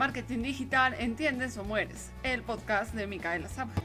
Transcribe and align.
Marketing 0.00 0.42
Digital, 0.42 0.94
¿entiendes 0.98 1.58
o 1.58 1.62
mueres? 1.62 2.10
El 2.22 2.42
podcast 2.42 2.94
de 2.94 3.06
Micaela 3.06 3.50
Zapja. 3.50 3.82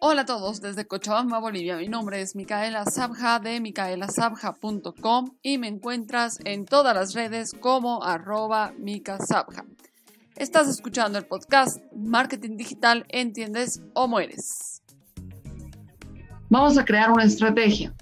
Hola 0.00 0.22
a 0.22 0.26
todos 0.26 0.60
desde 0.60 0.88
Cochabamba, 0.88 1.38
Bolivia. 1.38 1.76
Mi 1.76 1.86
nombre 1.86 2.20
es 2.20 2.34
Micaela 2.34 2.84
Sabja 2.84 3.38
de 3.38 3.60
micaelasabja.com 3.60 5.36
y 5.42 5.58
me 5.58 5.68
encuentras 5.68 6.38
en 6.44 6.64
todas 6.64 6.96
las 6.96 7.14
redes 7.14 7.52
como 7.52 8.02
arroba 8.02 8.72
micasabja. 8.76 9.64
Estás 10.36 10.68
escuchando 10.68 11.16
el 11.16 11.24
podcast 11.24 11.80
Marketing 11.96 12.58
Digital, 12.58 13.06
¿entiendes 13.08 13.80
o 13.94 14.06
mueres? 14.06 14.82
Vamos 16.50 16.76
a 16.76 16.84
crear 16.84 17.10
una 17.10 17.24
estrategia. 17.24 17.94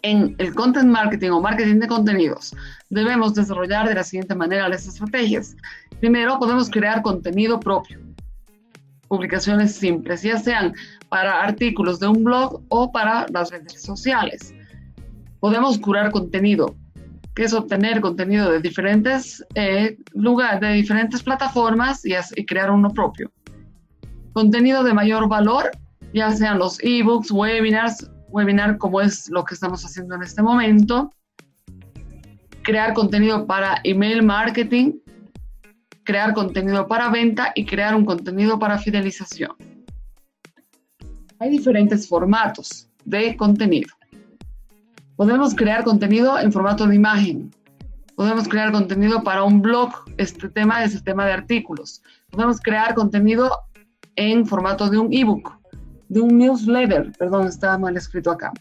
En 0.00 0.34
el 0.38 0.54
content 0.54 0.88
marketing 0.88 1.32
o 1.32 1.42
marketing 1.42 1.80
de 1.80 1.86
contenidos, 1.86 2.56
debemos 2.88 3.34
desarrollar 3.34 3.86
de 3.86 3.94
la 3.94 4.04
siguiente 4.04 4.34
manera 4.34 4.70
las 4.70 4.86
estrategias. 4.86 5.54
Primero, 6.00 6.38
podemos 6.38 6.70
crear 6.70 7.02
contenido 7.02 7.60
propio. 7.60 8.00
Publicaciones 9.08 9.74
simples, 9.74 10.22
ya 10.22 10.38
sean 10.38 10.72
para 11.10 11.42
artículos 11.42 12.00
de 12.00 12.08
un 12.08 12.24
blog 12.24 12.62
o 12.70 12.90
para 12.90 13.26
las 13.28 13.50
redes 13.50 13.82
sociales. 13.82 14.54
Podemos 15.40 15.78
curar 15.78 16.10
contenido 16.10 16.74
que 17.34 17.44
es 17.44 17.52
obtener 17.52 18.00
contenido 18.00 18.50
de 18.50 18.60
diferentes 18.60 19.44
eh, 19.54 19.96
lugares, 20.12 20.60
de 20.60 20.72
diferentes 20.74 21.22
plataformas 21.22 22.02
y, 22.04 22.14
crear 22.46 22.70
uno 22.70 22.90
propio. 22.90 23.30
Contenido 24.32 24.84
de 24.84 24.94
mayor 24.94 25.28
valor, 25.28 25.70
ya 26.12 26.30
sean 26.30 26.58
los 26.58 26.78
ebooks, 26.82 27.30
webinars, 27.30 28.08
webinar 28.28 28.78
como 28.78 29.00
es 29.00 29.28
lo 29.30 29.44
que 29.44 29.54
estamos 29.54 29.84
haciendo 29.84 30.14
en 30.14 30.22
este 30.22 30.42
momento. 30.42 31.10
Crear 32.62 32.94
contenido 32.94 33.46
para 33.46 33.80
email 33.84 34.22
marketing, 34.22 34.92
crear 36.04 36.34
contenido 36.34 36.86
para 36.86 37.10
venta 37.10 37.52
y 37.54 37.64
crear 37.64 37.94
un 37.94 38.04
contenido 38.04 38.58
para 38.58 38.78
fidelización. 38.78 39.52
Hay 41.40 41.50
diferentes 41.50 42.08
formatos 42.08 42.88
de 43.04 43.36
contenido. 43.36 43.88
Podemos 45.16 45.54
crear 45.54 45.84
contenido 45.84 46.40
en 46.40 46.52
formato 46.52 46.88
de 46.88 46.96
imagen. 46.96 47.54
Podemos 48.16 48.48
crear 48.48 48.72
contenido 48.72 49.22
para 49.22 49.44
un 49.44 49.62
blog. 49.62 49.90
Este 50.16 50.48
tema 50.48 50.82
es 50.82 50.94
el 50.96 51.04
tema 51.04 51.24
de 51.24 51.32
artículos. 51.32 52.02
Podemos 52.30 52.60
crear 52.60 52.94
contenido 52.94 53.48
en 54.16 54.44
formato 54.44 54.90
de 54.90 54.98
un 54.98 55.12
ebook, 55.12 55.52
de 56.08 56.20
un 56.20 56.36
newsletter. 56.36 57.12
Perdón, 57.16 57.46
está 57.46 57.78
mal 57.78 57.96
escrito 57.96 58.32
acá. 58.32 58.52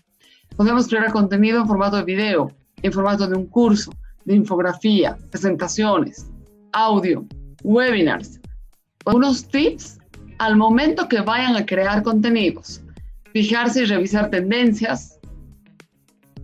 Podemos 0.56 0.88
crear 0.88 1.12
contenido 1.12 1.60
en 1.60 1.68
formato 1.68 1.98
de 1.98 2.04
video, 2.04 2.52
en 2.84 2.94
formato 2.94 3.28
de 3.28 3.36
un 3.36 3.48
curso, 3.48 3.92
de 4.26 4.36
infografía, 4.36 5.18
presentaciones, 5.32 6.30
audio, 6.72 7.26
webinars. 7.64 8.40
Unos 9.06 9.48
tips 9.48 9.98
al 10.38 10.56
momento 10.56 11.08
que 11.08 11.22
vayan 11.22 11.56
a 11.56 11.66
crear 11.66 12.04
contenidos. 12.04 12.80
Fijarse 13.32 13.82
y 13.82 13.86
revisar 13.86 14.30
tendencias, 14.30 15.20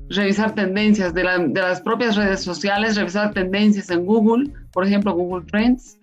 revisar 0.09 0.55
tendencias 0.55 1.13
de, 1.13 1.23
las 1.23 1.81
propias 1.81 2.15
redes 2.15 2.41
sociales, 2.41 2.95
revisar 2.95 3.33
tendencias 3.33 3.89
en 3.89 4.05
Google, 4.05 4.51
por 4.71 4.85
ejemplo, 4.85 5.13
Google 5.13 5.45
Trends, 5.45 5.99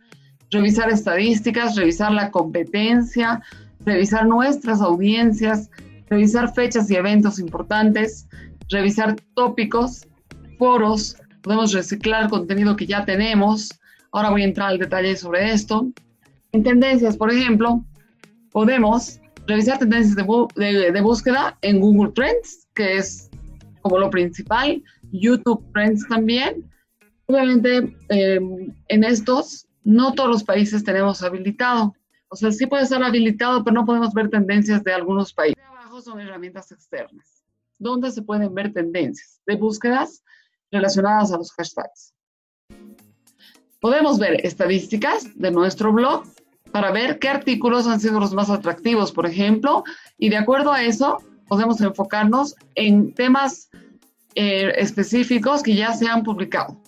revisar 0.50 0.91
estadísticas, 0.91 1.75
revisar 1.75 2.12
la 2.12 2.31
competencia, 2.31 3.43
revisar 3.84 4.27
nuestras 4.27 4.81
audiencias, 4.81 5.71
revisar 6.09 6.55
fechas 6.55 6.91
y 6.91 6.95
eventos 6.95 7.39
importantes, 7.39 8.28
revisar 8.69 9.16
tópicos, 9.34 10.06
foros, 10.59 11.16
podemos 11.43 11.72
reciclar 11.72 12.31
contenido 12.31 12.77
que 12.77 12.87
ya 12.87 13.05
tenemos. 13.05 13.71
Ahora 14.12 14.31
voy 14.31 14.43
a 14.43 14.47
entrar 14.47 14.69
al 14.69 14.78
detalle 14.78 15.16
sobre 15.16 15.53
esto. 15.53 15.89
En 16.53 16.62
tendencias, 16.62 17.16
por 17.16 17.33
ejemplo, 17.33 17.84
podemos 18.53 19.21
revisar 19.47 19.78
tendencias 19.78 20.16
de, 20.16 20.93
de 20.93 21.00
búsqueda 21.00 21.59
en 21.62 21.81
Google 21.81 22.12
Trends, 22.12 22.66
que 22.75 22.99
es 22.99 23.31
como 23.87 24.01
lo 24.01 24.11
principal, 24.11 24.83
YouTube 25.13 25.65
Friends 25.73 26.09
también. 26.09 26.69
Obviamente, 27.27 27.97
eh, 28.09 28.41
en 28.89 29.05
estos, 29.05 29.69
no 29.85 30.13
todos 30.13 30.29
los 30.29 30.43
países 30.43 30.83
tenemos 30.83 31.23
habilitado. 31.23 31.95
O 32.29 32.35
sea, 32.35 32.51
sí 32.51 32.67
puede 32.67 32.83
estar 32.83 33.01
habilitado, 33.01 33.63
pero 33.63 33.75
no 33.75 33.87
podemos 33.87 34.13
ver 34.13 34.29
tendencias 34.29 34.83
de 34.83 34.93
algunos 34.93 35.33
países. 35.33 35.63
Abajo 35.65 36.01
son 36.01 36.19
herramientas 36.19 36.73
externas, 36.73 37.45
donde 37.79 38.11
se 38.11 38.23
pueden 38.23 38.53
ver 38.55 38.73
tendencias 38.73 39.41
de 39.47 39.55
búsquedas 39.55 40.25
relacionadas 40.73 41.31
a 41.31 41.37
los 41.37 41.53
hashtags. 41.53 42.13
Podemos 43.81 44.19
ver 44.19 44.45
estadísticas 44.45 45.29
de 45.39 45.53
nuestro 45.53 45.93
blog 45.93 46.25
para 46.73 46.91
ver 46.91 47.21
qué 47.21 47.29
artículos 47.29 47.87
han 47.87 48.01
sido 48.01 48.19
los 48.19 48.35
más 48.35 48.51
atractivos, 48.51 49.13
por 49.13 49.27
ejemplo, 49.27 49.85
y 50.19 50.29
de 50.29 50.39
acuerdo 50.39 50.73
a 50.73 50.83
eso, 50.83 51.23
podemos 51.47 51.81
enfocarnos 51.81 52.57
en 52.75 53.15
temas 53.15 53.71
eh, 54.36 54.74
específicos 54.77 55.62
que 55.62 55.74
ya 55.74 55.94
se 55.94 56.06
han 56.06 56.22
publicado, 56.22 56.78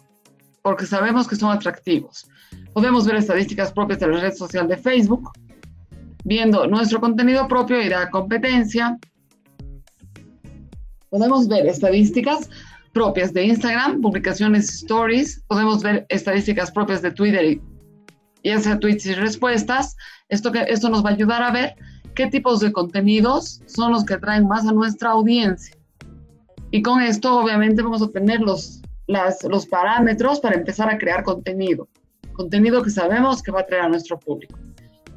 porque 0.61 0.85
sabemos 0.85 1.27
que 1.27 1.35
son 1.35 1.51
atractivos. 1.51 2.29
Podemos 2.75 3.07
ver 3.07 3.17
estadísticas 3.17 3.73
propias 3.73 4.01
de 4.01 4.09
la 4.09 4.21
red 4.21 4.35
social 4.35 4.69
de 4.69 4.77
Facebook, 4.77 5.31
viendo 6.25 6.67
nuestro 6.67 7.01
contenido 7.01 7.49
propio 7.49 7.81
y 7.81 7.89
la 7.89 8.11
competencia. 8.11 8.99
Podemos 11.09 11.49
ver 11.49 11.67
estadísticas 11.67 12.51
propias 12.93 13.33
de 13.33 13.45
Instagram, 13.45 14.03
publicaciones 14.03 14.69
stories, 14.69 15.43
podemos 15.49 15.83
ver 15.83 16.05
estadísticas 16.11 16.71
propias 16.71 17.01
de 17.01 17.13
Twitter 17.13 17.45
y 17.45 17.63
ya 18.45 18.61
sea 18.61 18.79
tweets 18.79 19.07
y 19.07 19.15
respuestas. 19.15 19.97
Esto, 20.29 20.53
que, 20.53 20.67
esto 20.69 20.91
nos 20.91 21.03
va 21.03 21.09
a 21.09 21.13
ayudar 21.15 21.43
a 21.43 21.51
ver 21.51 21.77
qué 22.15 22.27
tipos 22.27 22.61
de 22.61 22.73
contenidos 22.73 23.63
son 23.65 23.93
los 23.93 24.05
que 24.05 24.15
atraen 24.15 24.47
más 24.47 24.67
a 24.67 24.73
nuestra 24.73 25.13
audiencia. 25.13 25.78
Y 26.71 26.83
con 26.83 27.01
esto 27.01 27.39
obviamente 27.39 27.83
vamos 27.83 28.03
a 28.03 28.09
tener 28.09 28.41
los, 28.41 28.83
los 29.49 29.67
parámetros 29.67 30.41
para 30.41 30.57
empezar 30.57 30.91
a 30.91 30.99
crear 30.99 31.23
contenido. 31.23 31.89
Contenido 32.35 32.83
que 32.83 32.91
sabemos 32.91 33.43
que 33.43 33.51
va 33.51 33.61
a 33.61 33.63
atraer 33.63 33.85
a 33.85 33.89
nuestro 33.89 34.19
público. 34.19 34.59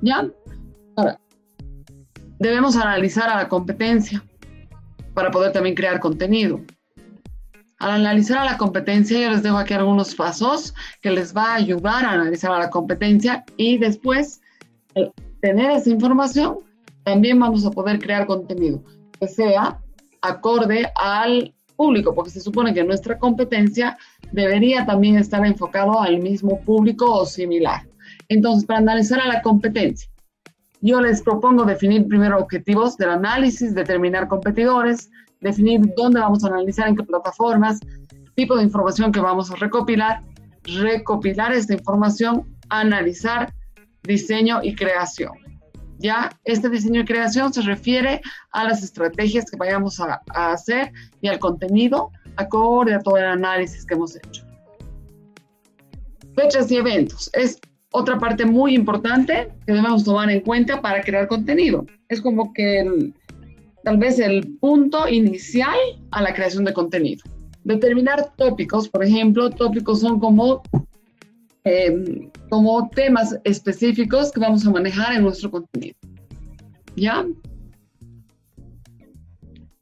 ¿Ya? 0.02 0.28
Ahora, 0.96 1.20
debemos 2.40 2.76
analizar 2.76 3.30
a 3.30 3.36
la 3.36 3.50
competencia. 3.50 4.24
para 5.14 5.30
poder 5.30 5.52
también 5.52 5.76
crear 5.76 6.00
contenido. 6.00 6.62
Al 7.80 7.92
analizar 7.92 8.38
a 8.38 8.46
la 8.46 8.58
competencia, 8.58 9.20
yo 9.20 9.30
les 9.30 9.44
dejo 9.44 9.58
aquí 9.58 9.74
algunos 9.74 10.16
pasos 10.16 10.74
que 11.02 11.12
les 11.12 11.36
va 11.36 11.52
a 11.52 11.56
ayudar 11.56 12.06
a 12.06 12.12
analizar 12.12 12.52
a 12.52 12.60
la 12.60 12.70
competencia 12.70 13.44
y 13.58 13.78
después 13.78 14.40
tener 15.42 15.72
esa 15.72 15.90
información, 15.90 16.60
también 17.04 17.40
vamos 17.40 17.66
a 17.66 17.72
poder 17.72 18.00
crear 18.00 18.26
contenido 18.28 18.84
que 19.20 19.28
sea 19.28 19.80
acorde 20.22 20.88
al 20.96 21.54
público, 21.76 22.14
porque 22.14 22.32
se 22.32 22.42
supone 22.42 22.74
que 22.74 22.84
nuestra 22.84 23.18
competencia 23.18 23.98
debería 24.32 24.86
también 24.86 25.18
estar 25.18 25.46
enfocado 25.46 26.00
al 26.00 26.20
mismo 26.20 26.62
público 26.62 27.12
o 27.12 27.26
similar. 27.26 27.88
Entonces, 28.30 28.66
para 28.66 28.80
analizar 28.80 29.20
a 29.20 29.28
la 29.28 29.42
competencia, 29.42 30.10
yo 30.82 31.02
les 31.02 31.22
propongo 31.22 31.64
definir 31.66 32.08
primero 32.08 32.40
objetivos 32.40 32.98
del 32.98 33.10
análisis, 33.10 33.76
determinar 33.76 34.28
competidores, 34.28 35.10
definir 35.40 35.82
dónde 35.96 36.20
vamos 36.20 36.44
a 36.44 36.48
analizar, 36.48 36.88
en 36.88 36.96
qué 36.96 37.04
plataformas, 37.04 37.80
tipo 38.36 38.56
de 38.58 38.64
información 38.64 39.12
que 39.12 39.20
vamos 39.20 39.52
a 39.52 39.56
recopilar, 39.56 40.24
recopilar 40.64 41.52
esta 41.52 41.74
información, 41.74 42.58
analizar 42.70 43.54
diseño 44.04 44.60
y 44.64 44.76
creación. 44.76 45.34
Ya 46.02 46.36
este 46.46 46.70
diseño 46.70 47.02
y 47.02 47.06
creación 47.06 47.54
se 47.54 47.62
refiere 47.62 48.22
a 48.52 48.64
las 48.64 48.84
estrategias 48.84 49.50
que 49.50 49.58
vayamos 49.58 50.00
a, 50.00 50.22
hacer 50.34 50.92
y 51.22 51.28
al 51.28 51.38
contenido 51.38 52.12
acorde 52.38 52.96
a 52.96 53.00
todo 53.00 53.18
el 53.18 53.26
análisis 53.26 53.86
que 53.86 53.94
hemos 53.94 54.16
hecho. 54.16 54.44
Fechas 56.36 56.72
y 56.72 56.78
eventos. 56.78 57.30
Es 57.34 57.60
otra 57.92 58.18
parte 58.18 58.46
muy 58.46 58.74
importante 58.74 59.50
que 59.66 59.74
debemos 59.74 60.04
tomar 60.04 60.30
en 60.32 60.42
cuenta 60.42 60.82
para 60.82 61.02
crear 61.02 61.28
contenido. 61.28 61.86
Es 62.10 62.20
como 62.20 62.52
que 62.54 63.14
tal 63.84 63.98
vez 63.98 64.18
el 64.18 64.58
punto 64.60 65.08
inicial 65.08 65.78
a 66.12 66.22
la 66.22 66.34
creación 66.34 66.66
de 66.66 66.74
contenido. 66.74 67.24
Determinar 67.64 68.34
tópicos, 68.38 68.90
por 68.90 69.04
ejemplo, 69.04 69.52
tópicos 69.52 70.00
son 70.00 70.20
como, 70.20 70.64
em, 71.64 72.30
como 72.50 72.90
temas 72.90 73.38
específicos 73.44 74.32
que 74.32 74.40
vamos 74.40 74.66
a 74.66 74.72
manejar 74.72 75.14
en 75.14 75.24
nuestro 75.24 75.52
contenido. 75.52 75.96
¿Ya? 76.96 77.26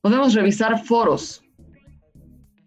Podemos 0.02 0.34
revisar 0.34 0.84
foros. 0.86 1.42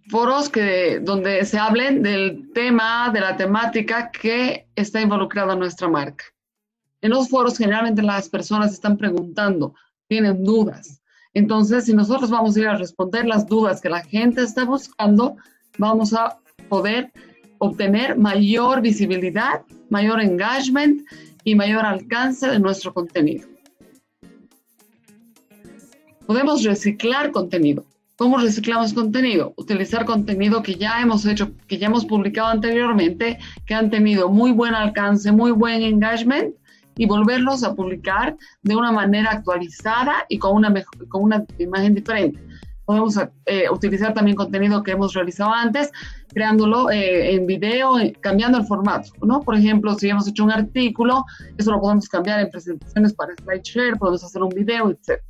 Foros 0.09 0.49
que, 0.49 1.01
donde 1.01 1.45
se 1.45 1.59
hablen 1.59 2.03
del 2.03 2.51
tema, 2.53 3.11
de 3.11 3.21
la 3.21 3.37
temática 3.37 4.11
que 4.11 4.67
está 4.77 5.01
involucrada 5.01 5.55
nuestra 5.55 5.89
marca. 5.89 6.25
En 7.01 7.11
los 7.11 7.29
foros 7.29 7.59
generalmente 7.59 8.03
las 8.03 8.29
personas 8.29 8.73
están 8.73 8.97
preguntando, 8.97 9.75
tienen 10.09 10.45
dudas. 10.45 11.03
Entonces, 11.35 11.87
si 11.87 11.95
nosotros 11.95 12.31
vamos 12.31 12.57
a 12.57 12.61
ir 12.61 12.69
a 12.69 12.77
responder 12.77 13.27
las 13.27 13.47
dudas 13.47 13.81
que 13.81 13.89
la 13.89 14.03
gente 14.03 14.43
está 14.43 14.65
buscando, 14.65 15.37
vamos 15.79 16.13
a 16.13 16.39
poder 16.69 17.11
obtener 17.63 18.19
mayor 18.19 18.81
visibilidad, 18.81 19.63
mayor 19.89 20.21
engagement 20.21 21.03
y 21.45 21.55
mayor 21.55 21.85
alcance 21.87 22.49
de 22.49 22.59
nuestro 22.59 22.93
contenido. 22.93 23.47
Podemos 26.27 26.65
reciclar 26.65 27.31
contenido. 27.31 27.85
¿Cómo 28.17 28.39
reciclamos 28.39 28.93
contenido? 28.93 29.55
Utilizar 29.57 30.05
contenido 30.05 30.61
que 30.61 30.75
ya 30.75 31.01
hemos 31.01 31.25
hecho, 31.25 31.53
que 31.69 31.79
ya 31.79 31.87
hemos 31.87 32.05
publicado 32.05 32.49
anteriormente, 32.49 33.39
que 33.65 33.75
han 33.75 33.91
tenido 33.91 34.29
muy 34.29 34.51
buen 34.51 34.75
alcance, 34.75 35.31
muy 35.31 35.53
buen 35.53 35.83
engagement 35.83 36.57
y 36.97 37.07
volverlos 37.07 37.63
a 37.63 37.77
publicar 37.77 38.37
de 38.63 38.75
una 38.75 38.91
manera 38.91 39.31
actualizada 39.31 40.27
y 40.29 40.39
con 40.39 40.57
una, 40.57 40.75
con 41.09 41.23
una 41.23 41.45
imagen 41.59 41.95
diferente. 41.95 42.41
Podemos 42.85 43.17
eh, 43.47 43.71
utilizar 43.71 44.13
también 44.13 44.37
contenido 44.37 44.83
que 44.83 44.93
hemos 44.93 45.15
realizado 45.15 45.53
antes, 45.53 45.91
creándolo 46.29 46.91
eh, 46.91 47.35
en 47.35 47.47
video, 47.47 47.99
eh, 47.99 48.13
cambiando 48.21 48.59
el 48.59 48.65
formato, 48.65 49.11
¿no? 49.23 49.41
Por 49.41 49.57
ejemplo, 49.57 49.95
si 49.95 50.09
hemos 50.09 50.27
hecho 50.29 50.45
un 50.45 50.51
artículo, 50.51 51.25
eso 51.57 51.71
lo 51.71 51.81
podemos 51.81 52.09
cambiar 52.09 52.41
en 52.41 52.51
presentaciones 52.51 53.13
para 53.15 53.35
SlideShare, 53.37 53.97
podemos 53.97 54.25
hacer 54.25 54.43
un 54.43 54.51
video, 54.51 54.91
etc. 54.91 55.21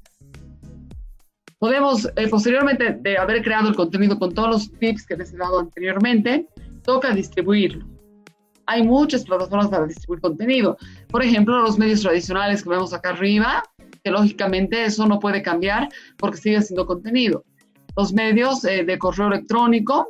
Podemos, 1.59 2.09
posteriormente 2.29 2.99
de 3.01 3.19
haber 3.19 3.43
creado 3.43 3.69
el 3.69 3.77
contenido 3.77 4.19
con 4.19 4.35
todos 4.35 4.49
los 4.49 4.73
tips 4.81 5.07
que 5.07 5.17
les 5.17 5.33
he 5.33 5.37
dado 5.37 5.61
anteriormente, 5.61 6.49
toca 6.83 7.11
distribuirlo 7.11 7.87
hay 8.67 8.83
muchas 8.83 9.25
plataformas 9.25 9.69
para 9.69 9.87
distribuir 9.87 10.21
contenido. 10.21 10.77
Por 11.09 11.23
ejemplo, 11.23 11.61
los 11.61 11.79
medios 11.79 12.03
tradicionales 12.03 12.63
que 12.63 12.71
vemos 12.71 12.93
acá 12.93 13.11
arriba, 13.11 13.63
que 14.03 14.11
lógicamente 14.11 14.85
eso 14.85 15.07
no 15.07 15.21
puede 15.21 15.43
cambiar 15.43 15.89
porque 16.17 16.39
sigue 16.39 16.63
siendo 16.63 16.87
contenido. 16.87 17.45
Los 17.97 18.13
medios 18.13 18.65
eh, 18.65 18.85
de 18.85 18.99
correo 18.99 19.29
electrónico 19.29 20.09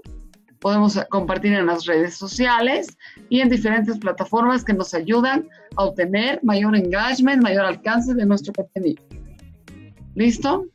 podemos 0.60 0.98
compartir 1.10 1.52
en 1.54 1.66
las 1.66 1.86
redes 1.86 2.16
sociales 2.16 2.96
y 3.28 3.40
en 3.40 3.48
diferentes 3.48 3.98
plataformas 3.98 4.64
que 4.64 4.72
nos 4.72 4.94
ayudan 4.94 5.48
a 5.76 5.84
obtener 5.84 6.38
mayor 6.44 6.76
engagement, 6.76 7.42
mayor 7.42 7.64
alcance 7.64 8.14
de 8.14 8.24
nuestro 8.24 8.52
contenido. 8.52 9.02
¿Listo? 10.14 10.66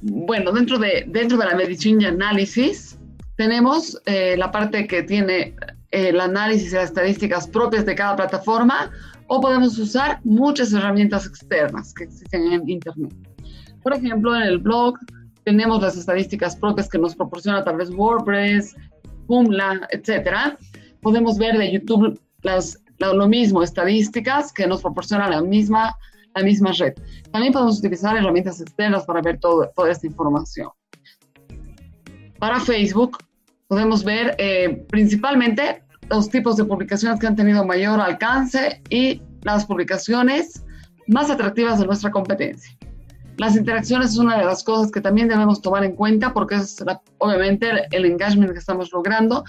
Bueno, 0.00 0.52
dentro 0.52 0.78
de, 0.78 1.04
dentro 1.08 1.36
de 1.36 1.46
la 1.46 1.56
medición 1.56 2.00
y 2.00 2.04
análisis, 2.04 2.96
tenemos 3.36 4.00
eh, 4.06 4.36
la 4.38 4.52
parte 4.52 4.86
que 4.86 5.02
tiene 5.02 5.56
el 5.90 6.20
análisis 6.20 6.72
y 6.72 6.76
las 6.76 6.86
estadísticas 6.86 7.46
propias 7.46 7.86
de 7.86 7.94
cada 7.94 8.16
plataforma 8.16 8.90
o 9.26 9.40
podemos 9.40 9.78
usar 9.78 10.20
muchas 10.24 10.72
herramientas 10.72 11.26
externas 11.26 11.94
que 11.94 12.04
existen 12.04 12.52
en 12.52 12.68
Internet. 12.68 13.14
Por 13.82 13.94
ejemplo, 13.94 14.34
en 14.34 14.42
el 14.42 14.58
blog 14.58 14.98
tenemos 15.44 15.80
las 15.80 15.96
estadísticas 15.96 16.56
propias 16.56 16.88
que 16.88 16.98
nos 16.98 17.14
proporciona 17.14 17.64
tal 17.64 17.76
vez 17.76 17.90
WordPress, 17.90 18.76
Joomla, 19.26 19.88
etc. 19.90 20.58
Podemos 21.00 21.38
ver 21.38 21.56
de 21.56 21.72
YouTube 21.72 22.20
las, 22.42 22.78
lo, 22.98 23.28
mismo, 23.28 23.62
estadísticas 23.62 24.52
que 24.52 24.66
nos 24.66 24.82
proporciona 24.82 25.28
la 25.28 25.42
misma, 25.42 25.96
la 26.34 26.42
misma 26.42 26.72
red. 26.72 26.94
También 27.30 27.52
podemos 27.52 27.78
utilizar 27.78 28.16
herramientas 28.16 28.60
externas 28.60 29.04
para 29.04 29.22
ver 29.22 29.38
todo, 29.38 29.70
toda 29.74 29.90
esta 29.90 30.06
información. 30.06 30.68
Para 32.38 32.60
Facebook 32.60 33.18
podemos 33.68 34.02
ver 34.02 34.34
eh, 34.38 34.84
principalmente 34.88 35.84
los 36.10 36.28
tipos 36.30 36.56
de 36.56 36.64
publicaciones 36.64 37.20
que 37.20 37.26
han 37.26 37.36
tenido 37.36 37.64
mayor 37.64 38.00
alcance 38.00 38.82
y 38.88 39.22
las 39.42 39.66
publicaciones 39.66 40.64
más 41.06 41.30
atractivas 41.30 41.78
de 41.78 41.86
nuestra 41.86 42.10
competencia. 42.10 42.76
Las 43.36 43.56
interacciones 43.56 44.10
es 44.12 44.18
una 44.18 44.36
de 44.36 44.44
las 44.44 44.64
cosas 44.64 44.90
que 44.90 45.00
también 45.00 45.28
debemos 45.28 45.62
tomar 45.62 45.84
en 45.84 45.94
cuenta 45.94 46.32
porque 46.32 46.56
es 46.56 46.82
obviamente 47.18 47.70
el, 47.92 48.04
engagement 48.04 48.52
que 48.52 48.58
estamos 48.58 48.90
logrando 48.90 49.44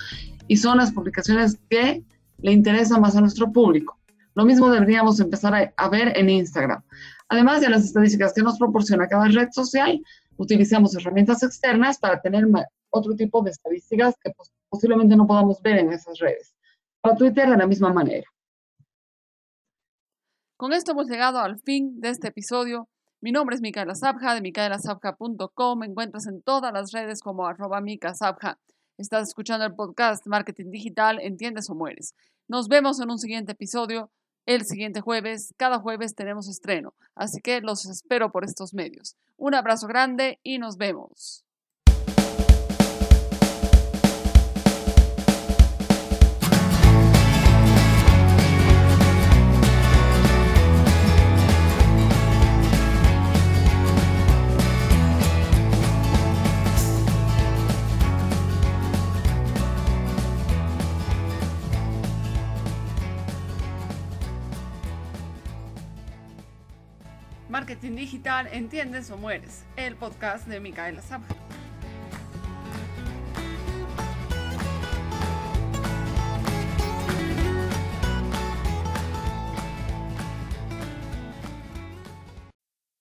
y 0.48 0.58
son 0.58 0.78
las 0.78 0.92
publicaciones 0.92 1.58
que 1.70 2.04
le 2.42 2.52
interesan 2.52 3.02
más 3.02 3.16
a 3.16 3.22
nuestro 3.22 3.52
público. 3.52 3.98
Lo 4.36 4.46
mismo 4.46 4.70
deberíamos 4.70 5.20
empezar 5.20 5.56
a, 5.56 5.74
a 5.76 5.90
ver 5.90 6.14
en 6.16 6.30
Instagram. 6.30 6.84
Además 7.30 7.62
de 7.62 7.70
las 7.70 7.84
estadísticas 7.84 8.34
que 8.34 8.42
nos 8.42 8.60
proporciona 8.60 9.08
cada 9.08 9.28
red 9.28 9.50
social, 9.52 10.00
utilizamos 10.40 10.96
herramientas 10.96 11.44
externas 11.44 12.00
para 12.00 12.22
tener 12.22 12.46
otro 12.90 13.14
tipo 13.16 13.42
de 13.44 13.52
estadísticas 13.52 14.16
que 14.24 14.32
posiblemente 14.70 15.16
no 15.16 15.28
podamos 15.28 15.62
ver 15.62 15.78
en 15.80 15.92
esas 15.92 16.18
redes. 16.18 16.56
Para 17.02 17.16
Twitter 17.16 17.50
de 17.50 17.58
la 17.58 17.68
misma 17.68 17.94
manera. 17.94 18.26
Con 20.58 20.74
esto 20.74 20.92
hemos 20.92 21.08
llegado 21.08 21.40
al 21.40 21.60
fin 21.60 22.00
de 22.00 22.10
este 22.10 22.30
episodio. 22.30 22.90
Mi 23.22 23.32
nombre 23.32 23.56
es 23.56 23.62
Micaela 23.62 23.96
Sabja 23.96 24.34
de 24.34 24.42
micaelasabja.com. 24.42 25.80
Me 25.80 25.86
encuentras 25.88 26.26
en 26.26 26.42
todas 26.42 26.74
las 26.74 26.92
redes 26.92 27.22
como 27.22 27.46
arroba 27.46 27.82
micasabja. 27.82 28.60
Estás 28.98 29.30
escuchando 29.30 29.66
el 29.66 29.76
podcast 29.76 30.26
Marketing 30.26 30.72
Digital, 30.72 31.20
Entiendes 31.22 31.70
o 31.70 31.76
Mueres. 31.76 32.16
Nos 32.48 32.70
vemos 32.70 33.00
en 33.02 33.12
un 33.12 33.20
siguiente 33.20 33.52
episodio 33.52 34.10
el 34.50 34.66
siguiente 34.66 35.00
jueves. 35.00 35.54
Cada 35.58 35.80
jueves 35.80 36.16
tenemos 36.16 36.50
estreno, 36.50 36.96
así 37.14 37.40
que 37.40 37.62
los 37.62 37.86
espero 37.86 38.32
por 38.32 38.44
estos 38.44 38.74
medios. 38.74 39.16
Un 39.38 39.54
abrazo 39.54 39.88
grande 39.88 40.40
y 40.42 40.58
nos 40.58 40.78
vemos. 40.78 41.46
Marketing 67.60 67.98
Digital, 67.98 68.48
¿entiendes 68.54 69.12
o 69.12 69.18
mueres? 69.18 69.66
El 69.76 69.98
podcast 69.98 70.48
de 70.48 70.62
Micaela 70.62 71.02
Sabja. 71.02 71.36